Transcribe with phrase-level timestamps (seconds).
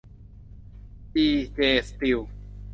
[1.13, 2.19] จี เจ สตีล